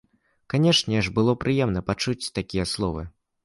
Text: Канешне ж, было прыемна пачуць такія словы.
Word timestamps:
Канешне 0.53 1.03
ж, 1.09 1.13
было 1.19 1.35
прыемна 1.45 1.87
пачуць 1.93 2.33
такія 2.41 2.69
словы. 2.77 3.09